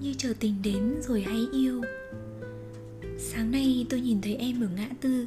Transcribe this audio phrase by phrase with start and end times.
[0.00, 1.82] như chờ tình đến rồi hay yêu.
[3.18, 5.26] Sáng nay tôi nhìn thấy em ở ngã tư,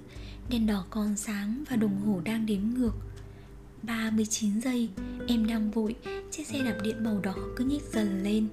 [0.50, 2.94] Đèn đỏ còn sáng và đồng hồ đang đếm ngược.
[3.84, 4.90] 39 giây,
[5.28, 5.96] Em đang vội,
[6.32, 8.48] Chiếc xe đạp điện màu đỏ cứ nhích dần lên.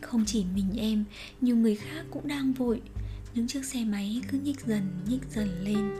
[0.00, 1.04] Không chỉ mình em,
[1.40, 2.80] Nhiều người khác cũng đang vội,
[3.34, 5.90] Những chiếc xe máy cứ nhích dần nhích dần lên.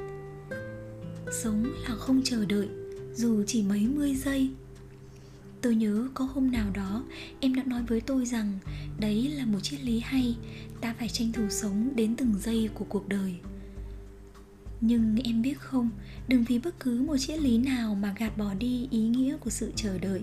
[1.42, 2.68] Sống là không chờ đợi,
[3.14, 4.50] Dù chỉ mấy mươi giây
[5.66, 7.04] Tôi nhớ có hôm nào đó
[7.40, 8.58] em đã nói với tôi rằng
[9.00, 10.36] đấy là một triết lý hay,
[10.80, 13.34] ta phải tranh thủ sống đến từng giây của cuộc đời.
[14.80, 15.90] Nhưng em biết không,
[16.28, 19.50] đừng vì bất cứ một triết lý nào mà gạt bỏ đi ý nghĩa của
[19.50, 20.22] sự chờ đợi.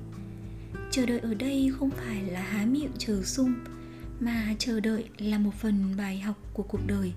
[0.91, 3.53] Chờ đợi ở đây không phải là há miệng chờ sung,
[4.19, 7.13] mà chờ đợi là một phần bài học của cuộc đời.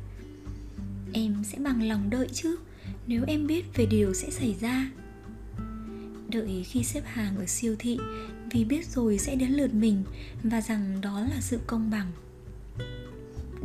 [1.12, 2.56] Em sẽ bằng lòng đợi chứ,
[3.06, 4.90] nếu em biết về điều sẽ xảy ra
[6.36, 7.98] đợi khi xếp hàng ở siêu thị
[8.50, 10.02] vì biết rồi sẽ đến lượt mình
[10.42, 12.12] và rằng đó là sự công bằng.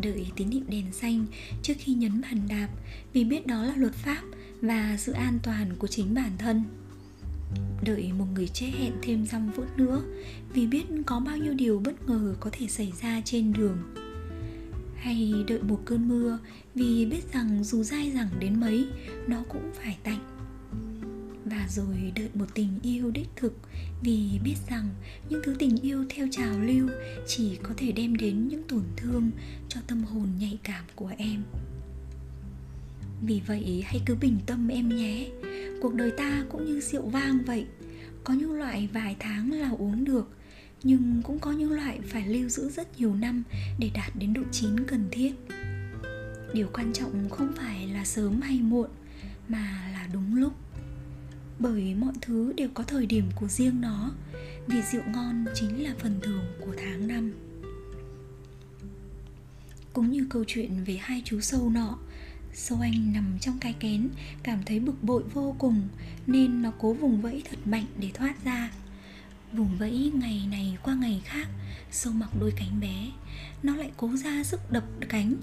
[0.01, 1.25] Đợi tín hiệu đèn xanh
[1.61, 2.67] trước khi nhấn bàn đạp
[3.13, 4.21] vì biết đó là luật pháp
[4.61, 6.63] và sự an toàn của chính bản thân.
[7.83, 10.01] Đợi một người chết hẹn thêm dăm phút nữa
[10.53, 13.77] vì biết có bao nhiêu điều bất ngờ có thể xảy ra trên đường.
[14.95, 16.39] Hay đợi một cơn mưa
[16.75, 18.87] vì biết rằng dù dai dẳng đến mấy,
[19.27, 20.19] nó cũng phải tạnh
[21.51, 23.53] và rồi đợi một tình yêu đích thực.
[24.01, 24.89] Vì biết rằng
[25.29, 26.89] những thứ tình yêu theo trào lưu
[27.27, 29.31] chỉ có thể đem đến những tổn thương
[29.69, 31.43] cho tâm hồn nhạy cảm của em.
[33.25, 35.29] Vì vậy, hãy cứ bình tâm em nhé.
[35.81, 37.65] Cuộc đời ta cũng như rượu vang vậy.
[38.23, 40.29] Có những loại vài tháng là uống được,
[40.83, 43.43] nhưng cũng có những loại phải lưu giữ rất nhiều năm
[43.79, 45.33] để đạt đến độ chín cần thiết.
[46.53, 48.89] Điều quan trọng không phải là sớm hay muộn,
[49.47, 50.53] mà là đúng lúc
[51.61, 54.11] bởi mọi thứ đều có thời điểm của riêng nó,
[54.67, 57.33] vì rượu ngon chính là phần thưởng của tháng năm.
[59.93, 61.97] Cũng như câu chuyện về hai chú sâu nọ,
[62.53, 64.09] sâu anh nằm trong cái kén,
[64.43, 65.87] cảm thấy bực bội vô cùng,
[66.27, 68.71] nên nó cố vùng vẫy thật mạnh để thoát ra
[69.53, 71.47] vùng vẫy ngày này qua ngày khác,
[71.91, 73.11] sâu mọc đôi cánh bé.
[73.63, 75.35] Nó lại cố ra sức đập cánh,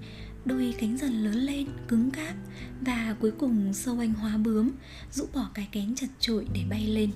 [0.45, 2.35] đôi cánh dần lớn lên, cứng cáp
[2.81, 4.71] và cuối cùng sâu anh hóa bướm,
[5.13, 7.11] rũ bỏ cái kén chật trội để bay lên.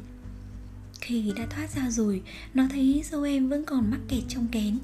[1.00, 2.22] Khi đã thoát ra rồi,
[2.54, 4.78] nó thấy sâu em vẫn còn mắc kẹt trong kén.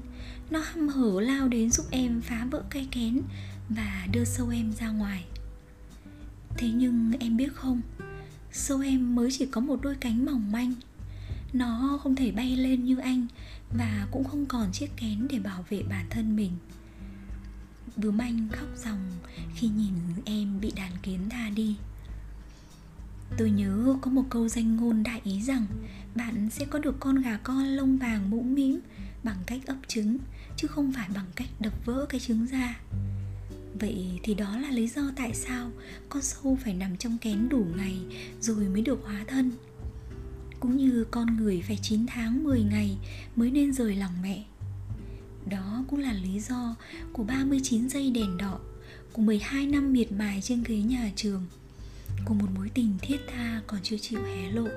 [0.49, 3.21] Nó hăm hở lao đến giúp em phá vỡ cái kén
[3.69, 5.25] và đưa sâu em ra ngoài.
[6.57, 7.81] Thế nhưng em biết không,
[8.51, 10.73] sâu em mới chỉ có một đôi cánh mỏng manh
[11.53, 13.27] nó không thể bay lên như anh
[13.77, 16.51] và cũng không còn chiếc kén để bảo vệ bản thân mình.
[17.95, 19.11] Bướm anh khóc ròng
[19.55, 19.93] khi nhìn
[20.25, 21.75] em bị đàn kiến tha đi.
[23.37, 25.65] Tôi nhớ có một câu danh ngôn đại ý rằng,
[26.15, 28.79] bạn sẽ có được con gà con lông vàng mũm mĩm
[29.23, 30.17] bằng cách ấp trứng,
[30.57, 32.79] chứ không phải bằng cách đập vỡ cái trứng ra.
[33.79, 35.71] Vậy thì đó là lý do tại sao
[36.09, 37.97] con sâu phải nằm trong kén đủ ngày
[38.39, 39.51] rồi mới được hóa thân
[40.59, 42.97] cũng như con người phải 9 tháng 10 ngày
[43.35, 44.43] mới nên rời lòng mẹ.
[45.45, 46.75] Đó cũng là lý do
[47.13, 48.59] của 39 giây đèn đỏ,
[49.13, 51.45] Của 12 năm miệt mài trên ghế nhà trường,
[52.25, 54.67] Của một mối tình thiết tha còn chưa chịu hé lộ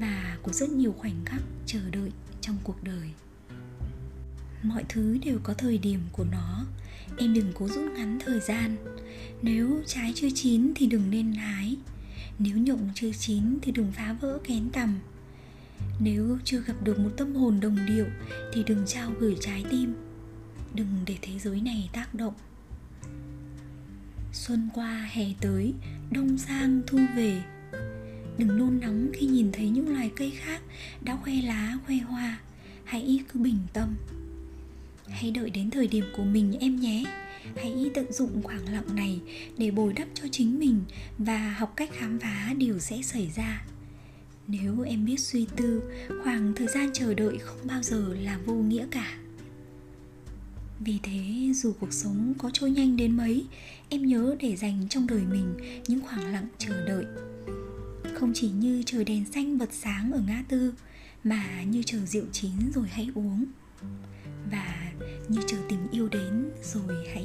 [0.00, 3.10] Và của rất nhiều khoảnh khắc chờ đợi trong cuộc đời.
[4.62, 6.64] Mọi thứ đều có thời điểm của nó.
[7.18, 8.76] Em đừng cố rút ngắn thời gian.
[9.42, 11.76] Nếu trái chưa chín thì đừng nên hái.
[12.38, 14.98] Nếu nhộng chưa chín thì đừng phá vỡ kén tầm
[16.00, 18.06] nếu chưa gặp được một tâm hồn đồng điệu
[18.52, 19.94] thì đừng trao gửi trái tim.
[20.74, 22.34] Đừng để thế giới này tác động.
[24.32, 25.74] Xuân qua, hè tới,
[26.10, 27.42] đông sang, thu về.
[28.38, 30.62] Đừng nôn nóng khi nhìn thấy những loài cây khác
[31.00, 32.38] đã khoe lá, khoe hoa.
[32.84, 33.96] Hãy cứ bình tâm.
[35.08, 37.04] Hãy đợi đến thời điểm của mình, em nhé
[37.56, 39.20] hãy tận dụng khoảng lặng này
[39.56, 40.82] để bồi đắp cho chính mình
[41.18, 43.64] và học cách khám phá điều sẽ xảy ra.
[44.46, 45.82] Nếu em biết suy tư,
[46.24, 49.18] khoảng thời gian chờ đợi không bao giờ là vô nghĩa cả.
[50.80, 53.46] Vì thế, dù cuộc sống có trôi nhanh đến mấy,
[53.88, 55.54] em nhớ để dành trong đời mình
[55.88, 57.04] những khoảng lặng chờ đợi.
[58.14, 60.74] Không chỉ như chờ đèn xanh bật sáng ở ngã tư,
[61.24, 63.44] mà như chờ rượu chín rồi hãy uống.
[64.50, 64.92] Và
[65.28, 67.24] như chờ tình yêu đến rồi hãy